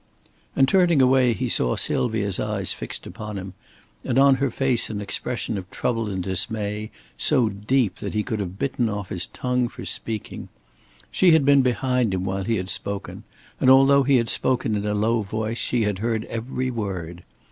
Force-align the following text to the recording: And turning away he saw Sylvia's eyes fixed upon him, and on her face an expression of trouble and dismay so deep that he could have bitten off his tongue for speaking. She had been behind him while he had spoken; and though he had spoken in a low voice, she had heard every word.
And 0.55 0.67
turning 0.67 0.99
away 0.99 1.31
he 1.33 1.47
saw 1.47 1.75
Sylvia's 1.75 2.39
eyes 2.39 2.73
fixed 2.73 3.05
upon 3.05 3.37
him, 3.37 3.53
and 4.03 4.17
on 4.17 4.37
her 4.37 4.49
face 4.49 4.89
an 4.89 4.99
expression 4.99 5.59
of 5.59 5.69
trouble 5.69 6.09
and 6.09 6.23
dismay 6.23 6.89
so 7.19 7.49
deep 7.49 7.97
that 7.97 8.15
he 8.15 8.23
could 8.23 8.39
have 8.39 8.57
bitten 8.57 8.89
off 8.89 9.09
his 9.09 9.27
tongue 9.27 9.67
for 9.67 9.85
speaking. 9.85 10.49
She 11.11 11.33
had 11.33 11.45
been 11.45 11.61
behind 11.61 12.15
him 12.15 12.23
while 12.23 12.45
he 12.45 12.55
had 12.55 12.69
spoken; 12.69 13.25
and 13.59 13.69
though 13.69 14.01
he 14.01 14.17
had 14.17 14.29
spoken 14.29 14.73
in 14.73 14.87
a 14.87 14.95
low 14.95 15.21
voice, 15.21 15.59
she 15.59 15.83
had 15.83 15.99
heard 15.99 16.25
every 16.25 16.71
word. 16.71 17.23